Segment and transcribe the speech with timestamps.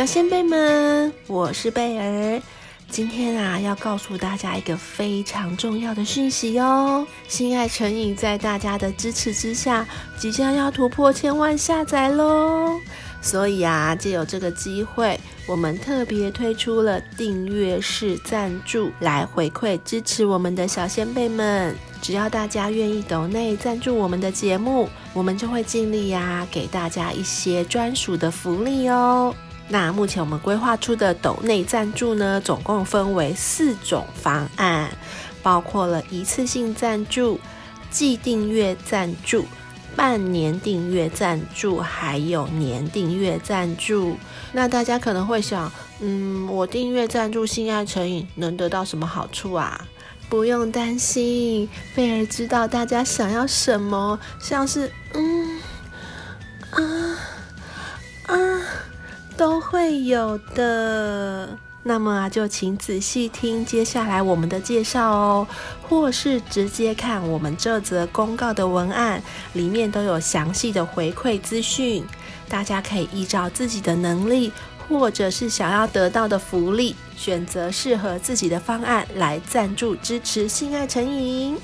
[0.00, 2.40] 小仙贝们，我是贝儿。
[2.88, 7.06] 今天啊，要告诉大家一个非常重要的讯息哦！
[7.28, 9.86] 心爱成瘾在大家的支持之下，
[10.16, 12.80] 即将要突破千万下载喽！
[13.20, 21.76] 所以啊，借由这个机会，我们特别推出了订阅式赞助，来回馈支持我们的小仙贝们。
[22.00, 29.34] 只要大家愿意抖内赞助我们的节目，我们就会尽力呀、啊，给大家一些专属的福利哦。
[29.72, 34.90] 那目前我们规划出的斗内赞助呢，总共分为四种方案，
[35.44, 37.38] 包括了一次性赞助、
[37.88, 39.44] 季订阅赞助、
[39.94, 44.16] 半年订阅赞助，还有年订阅赞助。
[44.52, 49.86] 那大家可能会想，嗯，我订阅赞助性爱成瘾能得到什么好处啊？
[50.28, 55.49] 不用担心，贝儿知道大家想要什么，像是嗯
[59.40, 61.48] 都会有的。
[61.82, 65.46] 那么啊，就请仔细听接下来我们的介绍哦，
[65.80, 69.22] 或是直接看我们这则公告的文案，
[69.54, 72.04] 里面都有详细的回馈资讯。
[72.50, 74.52] 大家可以依照自己的能力，
[74.86, 81.56] 或者是想要得到的福利，选择适合自己的方案来赞助支持性爱成瘾。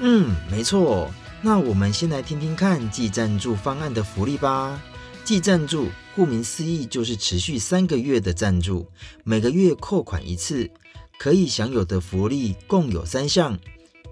[0.00, 1.10] 嗯，没错。
[1.40, 4.78] 那我们先来听听看季赞助方案的福利吧。
[5.26, 8.86] 季赞助，顾名思义就是持续三个月的赞助，
[9.24, 10.70] 每个月扣款一次，
[11.18, 13.58] 可以享有的福利共有三项：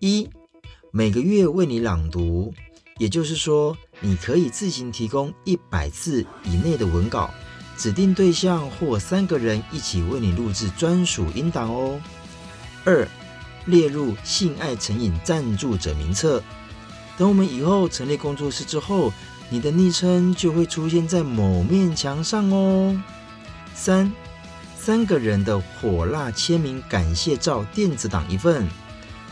[0.00, 0.28] 一、
[0.90, 2.52] 每个月为你朗读，
[2.98, 7.30] 也就是说，你可以自行提供一百字以内的文稿，
[7.78, 11.98] 指定对象或三个人一起为你录制专属音档哦；
[12.84, 13.08] 二、
[13.64, 16.42] 列入性爱成瘾赞助者名册，
[17.16, 19.10] 等我们以后成立工作室之后。
[19.50, 23.00] 你的昵称就会出现在某面墙上哦。
[23.74, 24.12] 三，
[24.76, 28.68] 三个人的火辣签名感谢照电子档一份，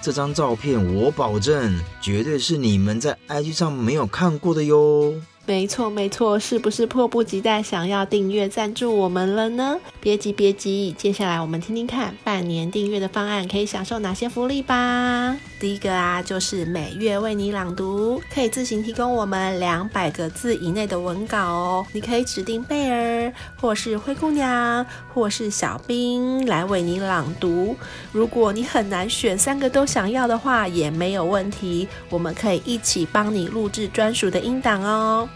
[0.00, 5.14] 这张照片我保证绝对是你们在 IG 上没有看过的哟。
[5.44, 9.76] 没错没错，是不是迫不及待想要订阅赞助我们了呢？
[10.00, 15.36] 别急别急，接下来我们听听看半年订阅的方案可以享受哪些福利吧。
[15.58, 21.86] 第一个啊，就是每月为你朗读，可以自行提供我们两百个字以内的文稿哦。
[21.92, 27.76] 你可以指定贝儿，或是灰姑娘，或是小冰来为你朗读。
[28.12, 35.28] 如果你很难选三个都想要的话，也没有问题，我们可以一起帮你录制专属的音档哦。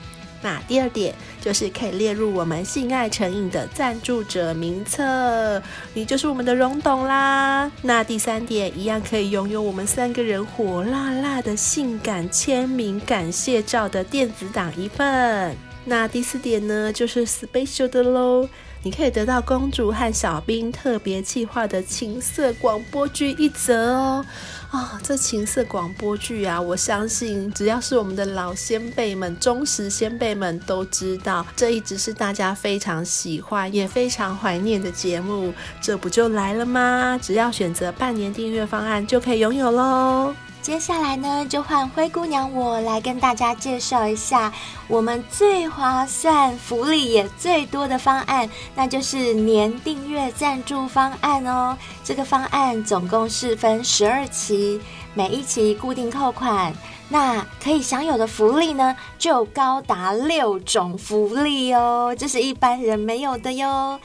[0.47, 5.61] 那第二点就是可以列入我们性爱成瘾的赞助者名册，
[5.93, 7.69] 你就是我们的荣董啦。
[7.83, 15.57] 那第三点一样可以拥有我们三个人火辣辣的性感签名感谢照的电子档一份。
[15.85, 18.49] 那第四点呢，就是 special 的喽，
[18.87, 24.25] 你可以得到公主和小兵特别企划的情色广播剧一则哦。
[24.71, 35.53] 啊、这情色广播剧啊，我相信只要是我们的老先辈们、忠实先辈们都知道，这一直是大家非常喜欢也非常怀念的节目。
[35.81, 37.19] 这不就来了吗？
[37.21, 40.33] 只要选择半年订阅方案，就可以拥有喽。
[40.67, 44.53] 接下来呢，就换灰姑娘我来跟大家介绍一下
[44.89, 51.79] 我们最划算、福利也最多的方案，那就是年订阅赞助方案哦。
[52.03, 54.81] 这个方案总共是分十二期，
[55.15, 56.75] 每一期固定扣款，
[57.09, 64.01] 那可以享有的福利呢，就高达六种福利哦，这是一般人没有的哟。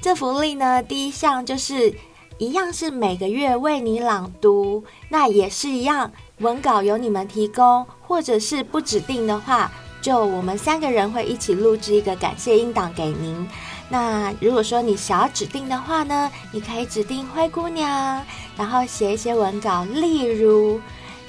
[0.00, 1.94] 这福利呢，第一项就是。
[2.38, 9.70] 一样是每个月为你朗读，那也是一样，文稿由你们提供，或者是不指定的话，
[10.02, 13.48] 就我们三个人会一起录制一个感谢音档给您。
[13.88, 18.22] 那如果说你想要指定的话呢，你可以指定灰姑娘，
[18.54, 20.78] 然后写一些文稿，例如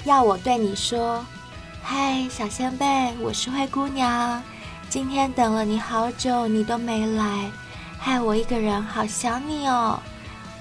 [0.04, 1.24] 要我对你说
[1.82, 4.42] ：“嗨，小仙贝，我是灰姑娘，
[4.90, 7.50] 今天等了你好久，你都没来，
[7.98, 9.98] 害我一个人好想你哦。”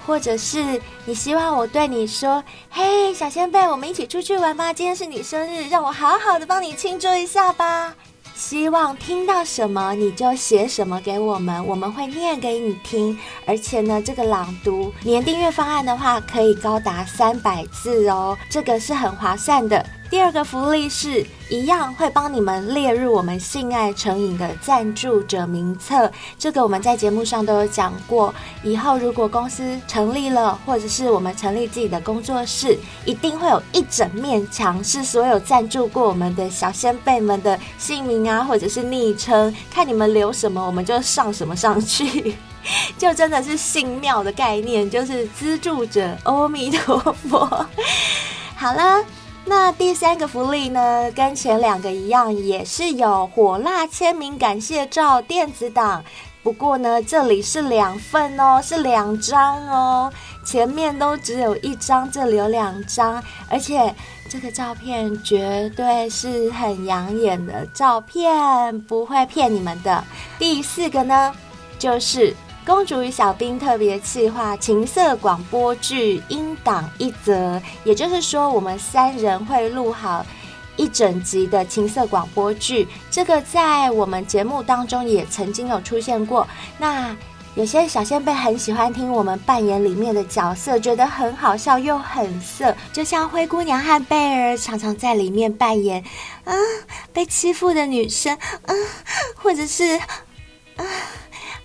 [0.08, 4.72] 或者是你希望我对你说：“嘿，小仙贝，我们一起出去玩吧！
[4.72, 7.94] 今天是你生日，让我好好的帮你庆祝一下吧。”
[8.34, 13.18] 希望听到什么你就写什么给我们，我们会念给你听。
[13.46, 19.86] 而且呢，这个朗读年订阅方案的话，可以高达三百字哦，这个是很划算的。
[20.10, 26.10] 第二个福利是一样会帮你们列入我们性爱成瘾的赞助者名册，
[26.40, 28.34] 这个我们在节目上都有讲过。
[28.64, 42.34] 以后如果公司成立了，或者是我们成立自己的工作室，一定会有一整面墙是所有赞助过我们的小先辈们的姓名啊，或者是昵称，看你们留什么，我们就上什么上去，
[42.98, 46.98] 就真的是性庙的概念，就是资助者，阿弥陀
[47.30, 47.68] 佛。
[48.56, 49.04] 好了。
[49.50, 56.04] 那第三个福利呢，跟前两个一样，也是有火辣签名感谢照电子档。
[56.44, 60.12] 不过呢，这里是两份哦，是两张哦。
[60.44, 63.96] 前面都只有一张，这里有两张，而且
[64.30, 70.04] 这个照片绝对是很养眼的照片，不会骗你们的。
[70.38, 71.34] 第四个呢，
[71.80, 72.36] 就是。
[72.68, 80.26] 公主与小兵特别企划情色广播剧音档一则，也就是说，我们三人会录好
[80.76, 82.86] 一整集的情色广播剧。
[83.10, 86.46] 这个在我们节目当中也曾经有出现过。
[86.78, 87.16] 那
[87.56, 96.04] 有些小仙贝很喜欢听我们扮演里面的角色，觉得很好笑又很色，就像灰姑娘和贝儿常常在里面扮演
[96.44, 96.54] 啊
[97.14, 98.76] 被欺负的女生，啊，
[99.36, 99.98] 或者是
[100.76, 100.84] 啊。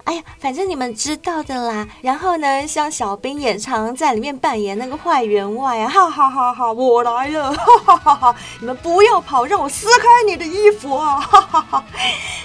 [0.05, 1.87] 哎呀，反正你们知道的啦。
[2.01, 6.73] 然后呢，像小兵也常在里面扮演那个坏员外啊，哈哈哈哈！
[6.73, 8.37] 我来了，哈哈哈哈！
[8.61, 11.85] 你们不要跑，让我撕开你的衣服啊，哈哈哈！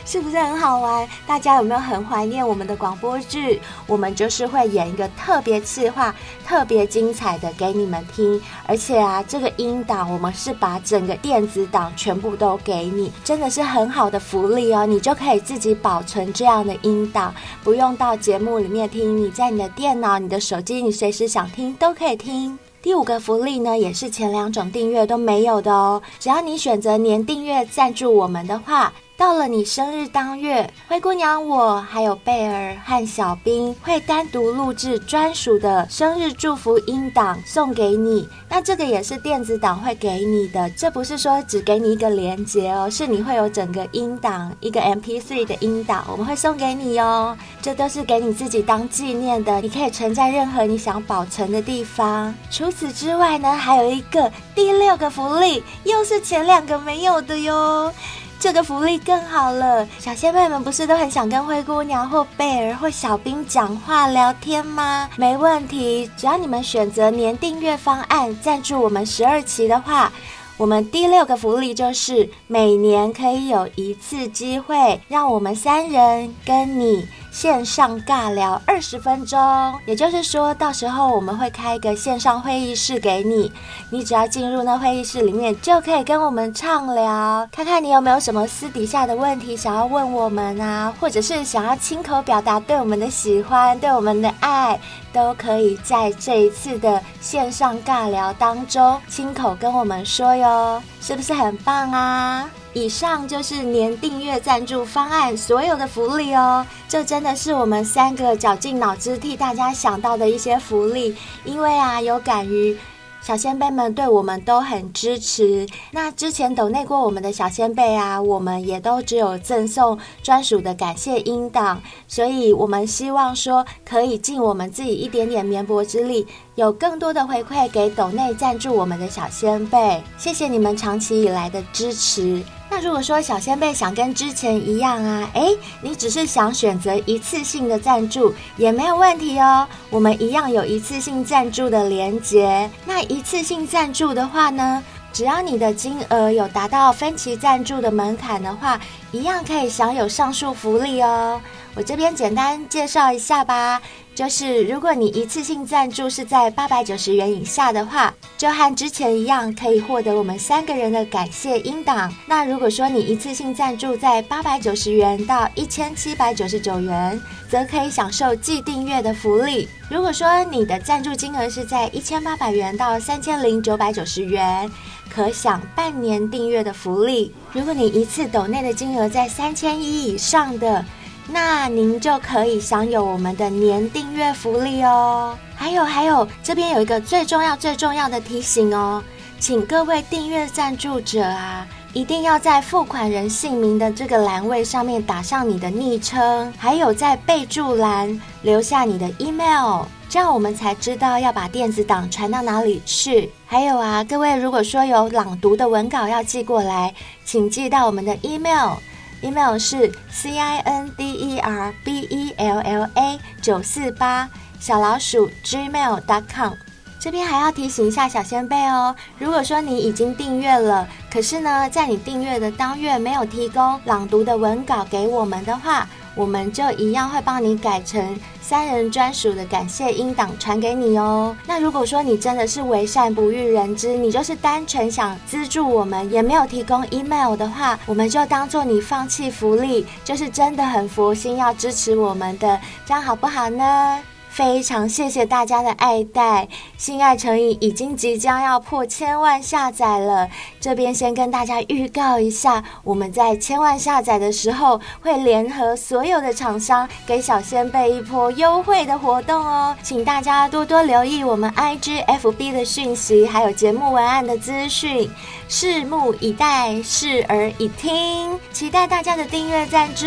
[0.06, 1.08] 是不是很好玩？
[1.26, 3.60] 大家有没有很怀念我们的广播剧？
[3.88, 6.14] 我们就是会演一个特别企划、
[6.46, 8.40] 特别精彩的给你们听。
[8.68, 14.86] 而且啊，这个音档我们是把整个电子档全部都给你，真的是很好的福利哦。
[14.86, 17.34] 你就可以自己保存这样的音档。
[17.64, 22.58] 不用到节目里面听，你在你的电脑、你的手机，你随时想听都可以听。
[22.82, 26.02] 第五个福利呢，也是前两种订阅都没有的哦。
[26.20, 28.94] 只要你选择年订阅赞助我们的话。
[29.18, 38.30] 到了你生日当月，灰姑娘我还有贝儿和小兵会单独录制专属的生日祝福音档送给你。
[38.48, 47.36] 那这个也是电子档会给你的，这不是说只给你一个连接哦，是你会有整个音档，一个 MP3 的音档，我们会送给你哦。
[47.60, 52.32] 这都是给你自己当纪念的，你可以存在任何你想保存的地方。
[52.52, 57.92] 除此之外呢，还有一个第六个福利，又是前两个没有的哟。
[58.40, 65.10] 这个福利更好了，小仙妹们不是都很想跟灰姑娘或贝尔或小兵讲话聊天吗？
[65.18, 70.12] 没问题，只要你们选择年订阅方案，赞助我们十二期的话，
[70.56, 77.08] 我们第六个福利就是每年可以有一次机会，让我们三人跟你。
[77.38, 79.40] 线上尬聊二十分钟，
[79.86, 83.54] 也就是说到时候我们会开一个线上会议室给你，
[83.92, 94.80] 你只要进入那会议室里面，就可以跟我们畅聊，看看你有没有什么私底下的问题想要问我们啊，或者是想要亲口表达对我们的喜欢、对我们的爱，
[95.14, 102.50] 都可以在这一次的线上尬聊当中亲口跟我们说哟，是不是很棒啊？
[102.78, 112.78] 以上就是年订阅赞助方案所有的福利哦，这真的是我们三个绞尽脑汁替大家想到的一些福利，因为啊，有感于。
[113.20, 115.68] 小仙贝们对我们都很支持。
[115.92, 121.82] 那之前抖内过我们的小仙贝啊，我们也都只有赠送专属的感谢音档。
[122.08, 130.02] 所以，我们希望说可以尽我们自己一点点绵薄之力，有更多的回馈给抖内赞助我们的小仙贝。
[130.18, 132.42] 谢谢你们长期以来的支持。
[132.70, 139.68] 那如果说小仙贝想跟之前一样啊，诶，你只是想选择一次性的赞助也没有问题哦。
[139.90, 142.70] 我们一样有一次性赞助的连接。
[142.86, 148.80] 那一次性赞助的话呢，只要你的金额有达到分期赞助的门槛的话，
[149.12, 151.42] 一样可以享有上述福利哦。
[151.74, 153.82] 我这边简单介绍一下吧。
[154.18, 162.12] 就是如果你一次性赞助是在八百九十元以下的话，就和之前一样，可以获得我们三个人的感谢音档。
[162.26, 169.70] 那如果说你一次性赞助在八百九十元到一千七百九十九元，则可以享受季订阅的福利。
[169.88, 174.68] 如果说你的赞助金额是在一千八百元到三千零九百九十元，
[175.12, 177.32] 可享半年订阅的福利。
[177.54, 180.84] 如果你一次抖内的金额在三千一以上的，
[181.28, 185.38] 那您就可以享有我们的年订阅福利哦。
[185.56, 189.04] 还有还有，这边有一个最重要最重要的提醒哦，
[189.40, 203.32] 请各位订阅赞助者啊，一定要在付款人姓名的这个栏位上面打上你的昵称，还有在备注栏留下你的 email，这样我们才知道要把电子档传到哪里去。
[203.46, 206.94] 还有啊，各位如果说有朗读的文稿要寄过来，
[207.26, 208.78] 请寄到我们的 email
[209.22, 216.67] email 是 c i n d e r b e l l a 九四八小老鼠 gmail.com。
[217.08, 231.34] 这边还要提醒一下小仙贝哦，如果说你已经订阅了，可是呢，在你订阅的当月没有提供朗读的文稿给我们的话，我们就一样会帮你改成三人专属的感谢音档传给你哦。
[231.46, 244.04] 那如果说你真的是为善不欲人知，你就是单纯想资助我们，也没有提供 email 的话，我们就当做你放弃福利，就是真的很佛心要支持我们的，这样好不好呢？
[244.38, 250.30] 非常谢谢大家的爱戴，心爱成瘾已经即将要破千万下载了。
[250.60, 265.10] 这边先跟大家预告一下，我们在千万下载的时候，会联合所有的厂商给小仙贝一波优惠的活动哦，请大家多多留意我们 IG、FB 的讯息，还有节目文案的资讯，
[265.50, 270.06] 拭目以待，视而以听，期待大家的订阅赞助，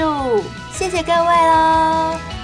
[0.72, 2.39] 谢谢各位喽。